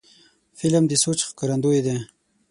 [0.59, 1.97] فلم د سوچ ښکارندوی دی